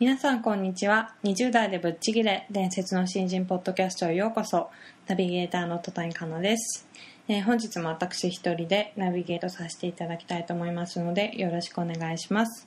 [0.00, 1.14] 皆さんこんにちは。
[1.24, 4.70] 20代でぶっちぎれ伝説の新人ポッドキャストへようこそ。
[5.06, 6.88] ナビゲーターの戸谷香奈です、
[7.28, 12.66] えー本日も私一人でナビゲートさせていただきたいと思いますのでよろしくお願いします、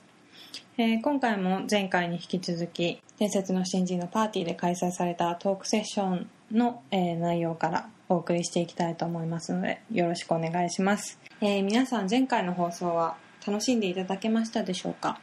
[0.78, 15.18] えー今回も前回に引き続き伝説の新人のパーティーで開催されたトークセッションの、えー内容からお送りしていきたいと思いますのでよろしくお願いします、え皆さん前回の放送は楽しんでいただけましたでしょうか？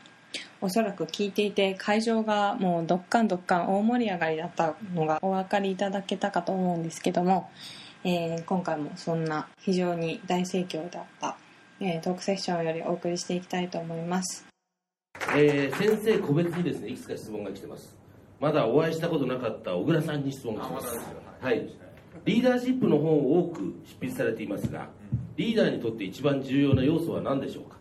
[0.62, 7.50] おそらく聞いていて会場がもうどっかんどっかん大盛り上がりだったのがお分かりいただけたかと思うんですけども、
[8.04, 11.38] えー今回もそんな非常に大盛況だった、
[11.80, 14.45] えートークセッションよりお送りしていきたいと思います。
[15.36, 17.95] えー先生個別にですねいくつか質問が来てます。
[18.39, 21.00] まだお会いしたことなかった小倉さんに質問が来てます。
[21.42, 21.70] はい。
[22.26, 24.89] リーダーシップの本を多く執筆されていますが
[25.38, 27.78] リーダーにとって一番重要な要素は何でしょうか？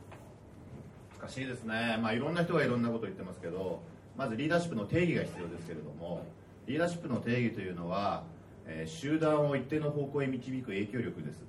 [1.30, 3.80] 難しいですね、まあ、いろんな人がいろんなことを言ってますけど
[4.16, 6.26] まずリーダーシップの定義が必要ですけれども
[6.66, 8.24] リーダーシップの定義というのは、
[8.66, 11.44] えー集団を一定の方向へ導く影響力です。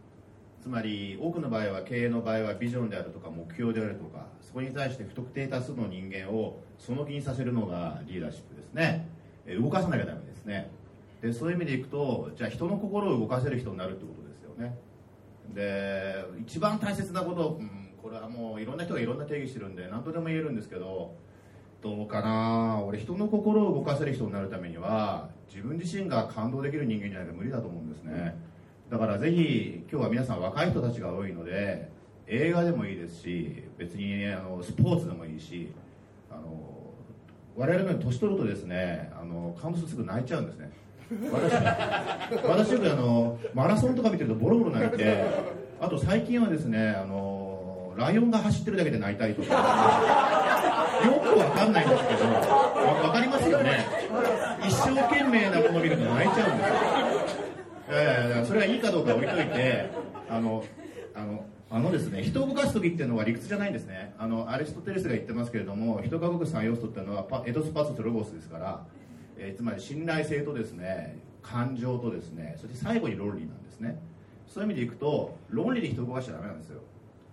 [0.64, 9.08] つまり多くの場合は経営の場合はビジョンであるとか目標であるとかそこに対して不特定多数の人間をその気にさせるのがリーダーシップですね。
[9.46, 10.72] えー動かさなきゃダメですね。
[11.22, 14.78] でそういう意味でいくとじゃあ人の心を動かせる人になるってことですよね。
[15.54, 21.14] で一番大切なこと、うん、これはもういろんな人がいろんな定義してるんで何とでも言えるんですけど
[21.82, 22.82] どうかな。
[22.86, 28.36] 俺人の心を動かせる人になるためには自分自身が感動できる人間じゃないと無理だと思うんですね。
[28.90, 31.90] だからぜひ今日は皆さん若い人たちが多いので
[32.28, 35.72] 映画でもいいですし別にあのスポーツでもいいし
[36.30, 36.42] あの
[37.56, 40.72] 我々のように年取るとですねあの感動するとすぐ泣いちゃうんですね。
[41.32, 41.54] 私
[42.44, 45.26] 私よくあのマラソンとか見てるとボロボロ泣いて
[45.80, 47.31] あと最近はですねあの
[47.98, 50.92] ライオンが走ってるだけで泣いたりとか。
[51.02, 52.32] よくわかんないんですけどわ
[53.08, 53.86] わかりますよね。
[54.68, 56.76] 一生懸命なものを見ると泣いちゃうんですよ。
[57.90, 59.90] ええそれがいいかどうか置いといて
[60.30, 60.64] あの
[61.16, 64.14] あのあのですね人を動かす時っていうのは理屈じゃないんですね。
[64.18, 68.86] あのアリストテレスが言ってますけれども人が動く3要素っていうのはパエドスパスとロゴスですから、
[69.38, 74.00] えーつまり信頼性とですね感情とですねそして最後に論理なんですね。
[74.48, 76.82] そういう意味でいくと論理で人を動かしちゃダメなんですよ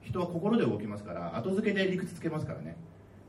[0.08, 2.76] 人は心で動きますから後付けで理屈つけますからね。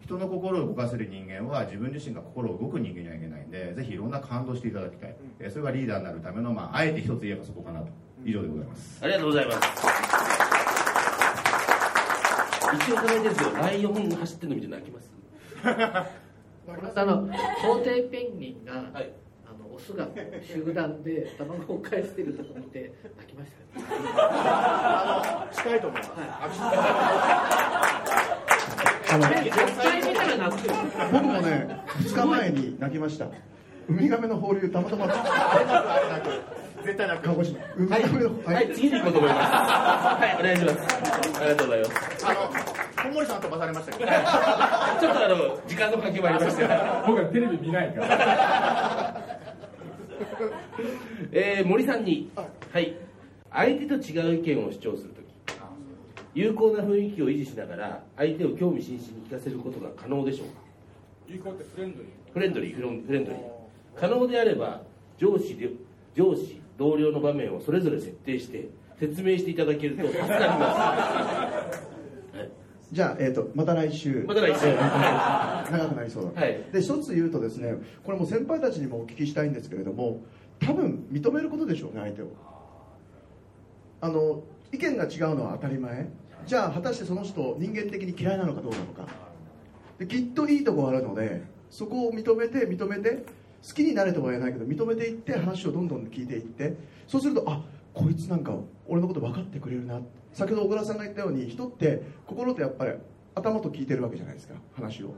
[0.01, 7.87] 人の心を動かせる人間は自分自身が心を動く人間にはいけないんでぜひいろんな感動していただきたい、えーそれがリーダーになるための、まあ、あえて一つ言えばそこかなと。
[8.25, 8.99] 以上でございます。
[9.03, 9.59] ありがとうございます。
[12.75, 13.51] 一応これですよ。
[13.55, 15.11] ライオンが走ってるの見て泣きます？
[16.99, 17.27] あの
[17.61, 19.11] 皇帝ペンギンが、はい。
[19.45, 20.07] あのオスが
[20.43, 23.85] 集団で卵を返してるとこ見て泣きましたよ
[25.65, 26.11] ね近いと思います、
[29.11, 30.73] あの絶対見たら泣くよ
[31.11, 33.25] 僕もね2日前に泣きました。
[33.25, 35.07] ウミガメの放流たまたま。
[36.83, 37.59] 絶対泣鹿児島。
[37.75, 39.41] ウミガメのはい、次に行こうと思います。
[39.41, 40.77] はいお願いします。
[41.41, 42.25] ありがとうございます。
[42.25, 42.39] あの
[43.09, 44.11] 小森さん飛ばされましたけど。
[44.11, 46.63] ちょっとあの時間の関係もありまして。
[47.07, 49.25] 僕はテレビ見ないから。
[51.31, 52.95] えー森さんに、はい、
[53.51, 55.18] 相手と違う意見を主張する
[56.35, 60.53] 有効な雰囲気を維持しながら相手を興味津々に聞かせることが可能でしょうか？
[61.27, 62.33] 有効ってフレンドリー。
[62.33, 63.41] フレンドリーフロンフレンドリー。
[63.95, 64.81] 可能であれば
[65.17, 65.69] 上司で
[66.15, 68.69] 上司同僚の場面をそれぞれ設定して
[68.99, 70.45] 説明していただけると助かります、
[72.37, 72.49] はい、
[72.91, 74.23] じゃあ、えー、とまた来週。
[74.27, 74.67] また来週。
[74.67, 76.63] え ー長くなりそうだ、はい。
[76.71, 80.21] で一つ言うとですねこれも先輩たちにもお聞きしたいんですけれども
[80.59, 82.27] 多分認めることでしょうね相手を。
[84.01, 86.09] あの意見が違うのは当たり前。
[86.45, 89.07] じゃあ果たしてその人人間的に嫌いなのかどうなのか。
[89.97, 93.25] できっといいとこあるのでそこを認めて認めて
[93.67, 96.75] 好きになれとは言えないけど認めていって話をどんどん聞いていって
[97.07, 97.61] そうするとあ
[97.93, 98.53] こいつなんか
[98.87, 99.99] 俺のこと分かってくれるな。
[100.31, 102.93] 先ほど小倉さんが言ったように人って心ってやっぱり
[103.35, 105.13] 頭と聞いてるわけじゃないですか話を。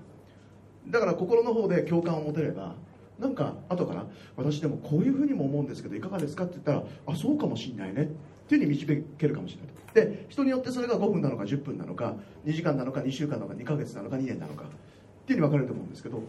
[0.88, 2.76] だから心の方で共感を持てれば
[3.22, 8.04] なんか後から私でもこういうふうにも思うんですけどいかがですかって言ったらあそうかもしれないね。
[8.04, 8.06] っ
[8.50, 9.62] ていうふうに導けるかもしれ
[10.02, 10.08] ない。
[10.10, 12.16] で人によってそれが5分なのか10分なのか
[12.46, 14.68] 2時間なのか2週間なのか2ヶ月なのか2年なのかっ
[15.26, 16.24] ていうふうに分かれると思うんですけど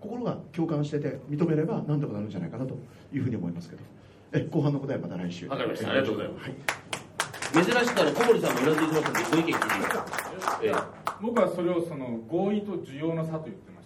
[0.00, 2.76] 心が共感してて認めれば何とかなるんじゃないかなと
[3.12, 3.82] いうふうに思いますけど。
[4.36, 5.46] え後半の答えまた来週。
[5.46, 5.90] わかりました。
[5.90, 7.56] ありがとうございます。
[7.56, 10.60] はい、珍しくあの小森さんもうなずいてますのでご意見聞いてみます。
[10.64, 10.72] え
[11.22, 13.80] 僕はそれをその合意と需要の差と言ってま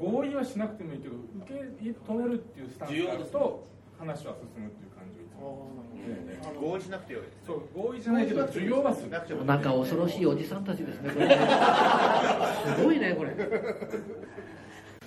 [0.00, 3.64] 合意はしなくてもいいけど受け止めるっていうスタンスがあると
[3.98, 6.68] 話は進むっていう感じをいつも。
[6.70, 9.10] 合意しなくてよいですそう合意じゃないけど需要はする。
[9.10, 9.44] なくても。
[9.44, 11.10] なんか恐ろしいおじさんたちですね
[12.76, 13.30] すごいねこれ。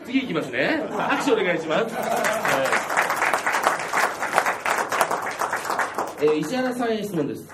[0.05, 0.83] 次いきますね。
[0.89, 1.95] 拍手お願いします、
[6.21, 7.49] えー石原さんへ質問です。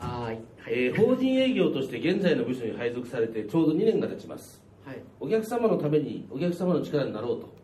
[0.00, 0.38] はい。
[0.66, 4.60] えー法人営業として現在の部署に配属されてちょうど2年が経ちます。
[4.62, 4.69] はい
[5.20, 7.54] お客様のためにお客様の力になろうと,、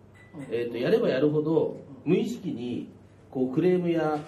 [0.50, 2.88] えー、とやればやるほど無意識に
[3.30, 4.18] こうクレームや、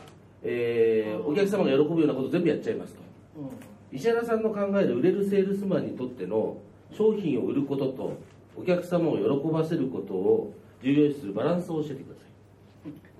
[0.42, 3.00] えーお客様が喜ぶようなこと全部やっちゃいますと。
[3.92, 6.58] 石原さんの考える売れるセールスマンにとっての
[6.92, 8.18] 商品を売ることと
[8.56, 10.52] お客様を喜ばせることを
[10.82, 12.28] 重要視するバランスを教えてください。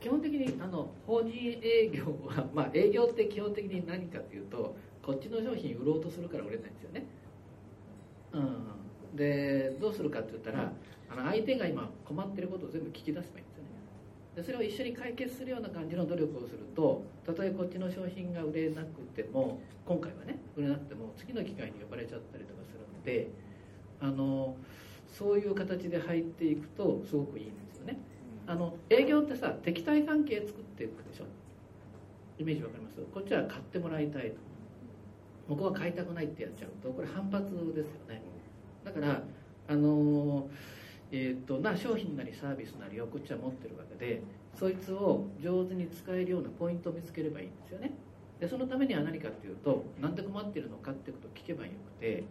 [0.00, 1.32] 基本的にあの法人
[1.62, 7.06] 営業は、まあ、営業って基本的に何かというとこっちの商品売ろうとするから売れないんですよね、
[8.32, 8.42] うん、
[9.14, 10.72] でどうするかって言ったら
[11.10, 13.70] あの相手が今困ってることを全部聞き出せばいいんですよね。
[14.36, 23.28] でそれを一緒に解決するような感じの努力をするとたとえこっちの商品が売れなくても今回はね売れなくても次の機会に呼ばれちゃったりとかするので
[24.00, 24.54] あの
[25.06, 27.98] そういう形で入っていくとすごくいいんですよね。
[28.46, 31.24] あの営業ってさ敵対関係作っていくでしょ。
[32.38, 32.96] イメージわかります？
[33.12, 34.36] こっちは買ってもらいたいと。
[35.48, 38.20] 向こうは買いたくないってやっちゃうとこれ反発ですよね
[38.84, 39.22] だから
[39.66, 40.46] あの
[41.10, 44.22] えー、とな商品なりサービスなりをこっちは持ってるわけで
[44.58, 47.92] そいつを上手に使えるようなポイントを見つければいいんですよね。
[48.40, 52.24] でそのためには何かっていうとなんで困ってるのかってことを聞けばよくて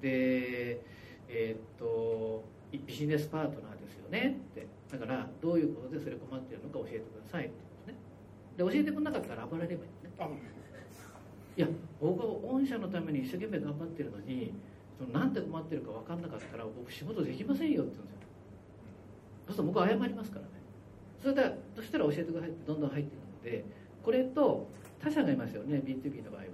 [0.00, 0.80] で
[1.28, 4.38] えっ、とビジネスパートナーですよね。
[4.52, 4.66] って。
[4.90, 7.94] だからどういうことでそれ困ってるのか教えてくださいってですね。
[8.56, 10.10] で教えてくれなかったら暴れればいいね。
[11.56, 11.68] いや
[12.00, 14.52] 僕は御社のために一生懸命頑張ってるのに
[14.98, 18.29] そのなんで困ってるか分かんなかったら僕仕事できませんよって言うんですよ
[19.50, 20.48] そうすると僕は謝りますからね。
[21.20, 23.64] それでそしたら教えてくださいってどんどん入っていくので
[24.02, 24.68] これと
[25.02, 26.46] 他社がいますよね B2B の場合は。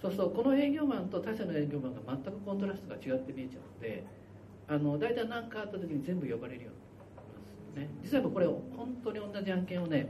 [0.00, 4.04] そうするとこの営業マンと他社の営業マンが全くコントラストが違って見えちゃうので
[4.68, 6.80] あの大体何かあった時に全部呼ばれるように
[7.16, 7.88] なりますね。
[8.02, 10.08] 実はこれ本当に同じ案件をね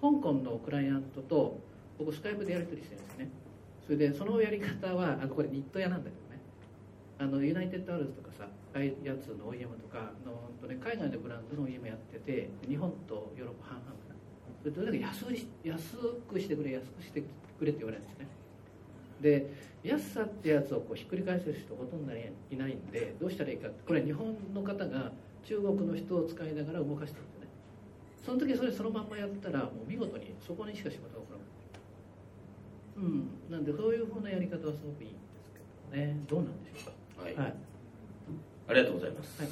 [0.00, 1.58] 香港のクライアントと
[1.98, 3.28] 僕スカイプでやり取りしてるんですね。
[3.84, 6.40] それでそのやり方はあこれニット屋なんだけどね。
[7.18, 14.14] あのユナイテッドアローズとかさやつの OEM とかの、本当ね、海外のブランドの OEM やってて日本とヨーロッパ半々かな。
[14.62, 15.18] それとにかく
[15.64, 15.96] 安
[16.28, 18.26] くしてくれ安くしてくれって言われるんですね。
[19.20, 19.50] で
[19.82, 22.16] 安さってやつをこうひっくり返せる人ほとんどい
[22.56, 25.12] ないんでどうしたらいいかこれ日本の方が
[25.44, 27.46] 中国の人を使いながら動かしてるんですね。
[28.24, 31.48] その時それそのまんまやったらもう見事にそこにしか仕事が起こらない。
[32.96, 33.28] うん。
[33.50, 36.16] なんでそういうふうなやり方はすごくいいんですけどね。
[36.28, 37.22] どうなんでしょうか。
[37.24, 37.46] はい、はい。
[37.46, 37.54] あ
[38.78, 39.50] りがとうございます、はい。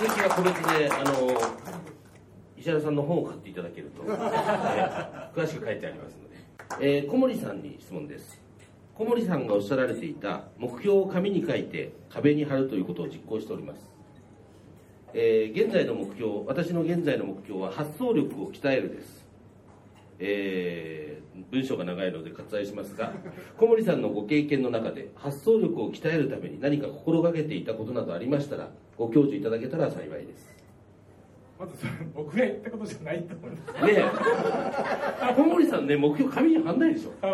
[0.00, 1.58] 続きは個別であの
[2.56, 4.10] 石原さんの本を買っていただけると、え
[5.32, 6.28] ー詳しく書いてありますの
[6.78, 8.42] で、えー小森さんに質問です。
[8.94, 13.88] 小森さんがおっしゃられていた目標を紙に書いて壁に貼るということを実行しております、
[15.14, 19.27] えー現在の目標私の現在の目標は発想力を鍛えるです
[20.18, 21.08] えー
[21.50, 23.12] 文章が長いので割愛しますが
[23.56, 30.58] 小森さんのご経験の中で発想力を鍛えるために何か心がけていたことなどありましたらご教授いただけたら幸いです。
[31.58, 33.84] まずそれ僕が言ったことじゃないと思います。
[33.84, 34.04] ねえ。
[35.34, 37.10] 小森さんね目標紙に貼んないでしょ。
[37.20, 37.26] あ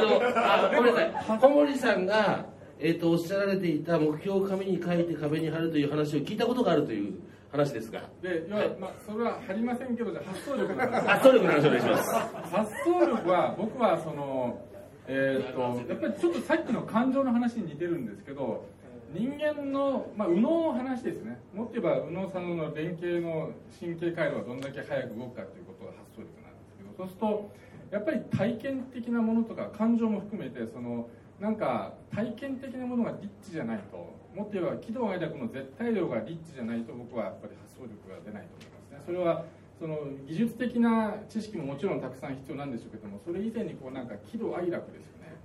[0.00, 1.38] のあごめんなさい。
[1.40, 2.44] 小森さんが、
[2.78, 7.14] えー、とおっしゃられていた目標を紙に書いて壁に貼るという話を聞いたことがあるという
[7.52, 8.00] 話ですが。
[8.22, 12.14] で要は、まあ、それは貼りませんけどじゃあ発想力の話発想力の話お願いします。
[12.50, 14.58] 発想力は僕はその
[15.06, 18.64] えーっとやっぱりちょっとさっきの感情の話に似てるんですけど
[19.12, 21.38] 人間の、まあ、右脳の話ですね。
[21.54, 27.52] もっと言えば右脳さんの連携の神経回路がどんだけ早く動くかということが発想力なんですけどそうすると
[27.90, 39.02] やっぱり体験的なものとか感情も含めてそのなんか体験的なものがリッチじゃないともっと言えば喜怒哀楽の絶対量がリッチじゃないと僕はやっぱり発想力が出ないと思いますね。
[39.04, 39.44] それは
[39.78, 45.36] その技術的な知識ももちろんたくさん必要なんでしょうけどもそれ以前にこうなんか喜怒哀楽ですよね。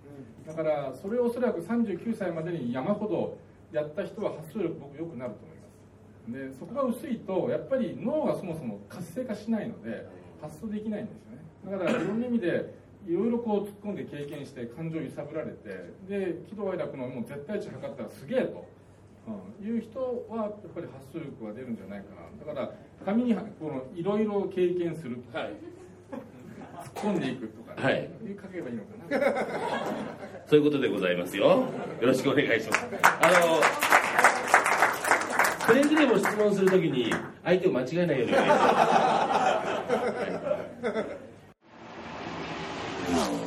[0.46, 3.38] だからそれをおそらく39歳までに山ほど
[3.72, 6.54] やった人は発想力僕良くなると思います。
[6.54, 10.08] でそこが薄いとやっぱり脳がそもそも活性化しないので
[10.42, 11.38] 発想できないんですよね。
[11.72, 12.74] だからいろんな意味で
[13.08, 18.66] いろいろこう突っ込んで経験して感情揺さぶられてで喜怒哀楽のもう絶対値測ったらすげえと、
[19.28, 22.06] うん、いう人はやっぱり発想力が出るんじゃないか
[22.46, 22.54] な。
[22.54, 22.72] だから
[23.06, 25.54] 紙にこのいろいろ経験するはい。
[26.96, 28.10] 突っ込んでいくとか、はい。
[28.42, 29.46] 書けばいいのかな。
[30.48, 31.46] そういうことでございますよ。
[31.48, 31.68] よ
[32.02, 32.86] ろしくお願いします。
[33.22, 33.88] あの
[35.68, 38.56] くれぐれも質問するときに相手を間違えないようにお願いし
[43.12, 43.47] ます